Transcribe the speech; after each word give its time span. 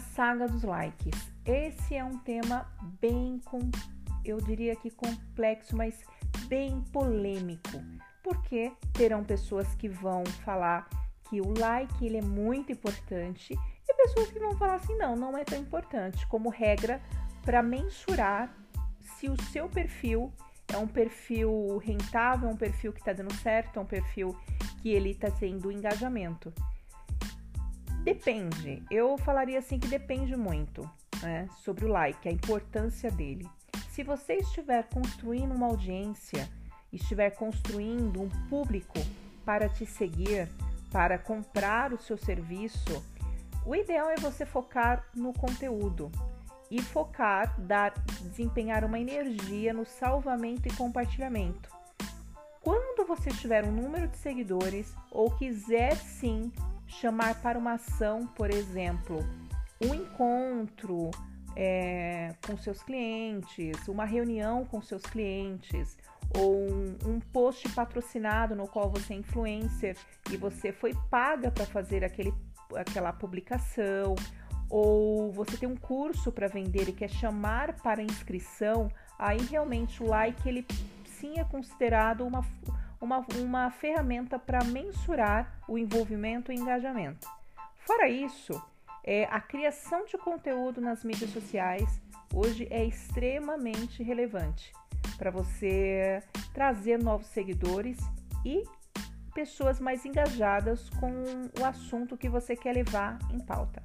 saga 0.00 0.48
dos 0.48 0.62
likes. 0.62 1.14
Esse 1.44 1.94
é 1.94 2.04
um 2.04 2.18
tema 2.18 2.66
bem, 3.00 3.40
eu 4.24 4.38
diria 4.38 4.74
que 4.76 4.90
complexo, 4.90 5.76
mas 5.76 6.02
bem 6.46 6.80
polêmico, 6.92 7.80
porque 8.22 8.72
terão 8.92 9.22
pessoas 9.24 9.74
que 9.74 9.88
vão 9.88 10.24
falar 10.44 10.88
que 11.28 11.40
o 11.40 11.54
like 11.58 12.04
ele 12.04 12.18
é 12.18 12.22
muito 12.22 12.72
importante 12.72 13.56
e 13.88 13.94
pessoas 13.94 14.30
que 14.30 14.38
vão 14.38 14.56
falar 14.56 14.74
assim 14.74 14.96
não, 14.96 15.14
não 15.14 15.38
é 15.38 15.44
tão 15.44 15.58
importante 15.58 16.26
como 16.26 16.48
regra 16.48 17.00
para 17.44 17.62
mensurar 17.62 18.52
se 19.00 19.28
o 19.28 19.40
seu 19.44 19.68
perfil 19.68 20.32
é 20.72 20.76
um 20.76 20.86
perfil 20.86 21.78
rentável, 21.78 22.48
é 22.48 22.52
um 22.52 22.56
perfil 22.56 22.92
que 22.92 23.00
está 23.00 23.12
dando 23.12 23.34
certo, 23.34 23.78
é 23.78 23.82
um 23.82 23.86
perfil 23.86 24.36
que 24.80 24.90
ele 24.90 25.10
está 25.10 25.30
tendo 25.30 25.70
engajamento. 25.70 26.52
Depende. 28.02 28.82
Eu 28.90 29.18
falaria 29.18 29.58
assim 29.58 29.78
que 29.78 29.86
depende 29.86 30.34
muito 30.36 30.88
né, 31.22 31.48
sobre 31.62 31.84
o 31.84 31.88
like, 31.88 32.28
a 32.28 32.32
importância 32.32 33.10
dele. 33.10 33.46
Se 33.90 34.02
você 34.02 34.36
estiver 34.36 34.88
construindo 34.88 35.52
uma 35.52 35.66
audiência, 35.66 36.48
estiver 36.92 37.30
construindo 37.30 38.22
um 38.22 38.28
público 38.48 38.98
para 39.44 39.68
te 39.68 39.84
seguir, 39.84 40.48
para 40.90 41.18
comprar 41.18 41.92
o 41.92 41.98
seu 41.98 42.16
serviço, 42.16 43.04
o 43.66 43.74
ideal 43.74 44.08
é 44.08 44.16
você 44.16 44.46
focar 44.46 45.04
no 45.14 45.32
conteúdo 45.34 46.10
e 46.70 46.80
focar, 46.80 47.60
dar, 47.60 47.92
desempenhar 48.22 48.84
uma 48.84 48.98
energia 48.98 49.74
no 49.74 49.84
salvamento 49.84 50.68
e 50.68 50.72
compartilhamento. 50.72 51.68
Quando 52.62 53.06
você 53.06 53.30
tiver 53.30 53.64
um 53.64 53.72
número 53.72 54.08
de 54.08 54.16
seguidores 54.16 54.94
ou 55.10 55.30
quiser 55.30 55.96
sim 55.96 56.52
chamar 57.00 57.40
para 57.40 57.58
uma 57.58 57.72
ação, 57.72 58.26
por 58.26 58.50
exemplo, 58.50 59.18
um 59.80 59.94
encontro 59.94 61.10
é, 61.56 62.34
com 62.46 62.56
seus 62.58 62.82
clientes, 62.82 63.88
uma 63.88 64.04
reunião 64.04 64.66
com 64.66 64.82
seus 64.82 65.02
clientes, 65.02 65.96
ou 66.36 66.70
um, 66.70 66.96
um, 67.06 67.20
post 67.20 67.68
patrocinado 67.70 68.54
no 68.54 68.68
qual 68.68 68.90
você 68.90 69.14
é 69.14 69.16
influencer 69.16 69.96
e 70.30 70.36
você 70.36 70.72
foi 70.72 70.94
paga 71.10 71.50
para 71.50 71.64
fazer 71.64 72.04
aquele, 72.04 72.34
aquela 72.76 73.12
publicação, 73.12 74.14
ou 74.68 75.32
você 75.32 75.56
tem 75.56 75.68
um 75.68 75.76
curso 75.76 76.30
para 76.30 76.46
vender 76.46 76.88
e 76.88 76.92
quer 76.92 77.08
chamar 77.08 77.74
para 77.76 78.02
inscrição, 78.02 78.88
aí 79.18 79.38
realmente 79.46 80.02
o 80.02 80.06
like 80.06 80.46
ele 80.48 80.66
sim 81.04 81.40
é 81.40 81.44
considerado 81.44 82.24
uma, 82.24 82.44
uma, 83.00 83.24
uma 83.36 83.70
ferramenta 83.70 84.38
para 84.38 84.62
mensurar 84.64 85.62
o 85.66 85.78
envolvimento 85.78 86.52
e 86.52 86.56
engajamento. 86.56 87.26
Fora 87.86 88.08
isso, 88.08 88.62
é, 89.02 89.24
a 89.24 89.40
criação 89.40 90.04
de 90.04 90.18
conteúdo 90.18 90.80
nas 90.80 91.02
mídias 91.02 91.30
sociais 91.30 92.00
hoje 92.34 92.68
é 92.70 92.84
extremamente 92.84 94.02
relevante 94.02 94.72
para 95.16 95.30
você 95.30 96.22
trazer 96.52 97.02
novos 97.02 97.26
seguidores 97.28 97.98
e 98.44 98.64
pessoas 99.34 99.80
mais 99.80 100.04
engajadas 100.04 100.90
com 100.90 101.10
o 101.60 101.64
assunto 101.64 102.16
que 102.16 102.28
você 102.28 102.54
quer 102.54 102.74
levar 102.74 103.18
em 103.32 103.38
pauta. 103.38 103.82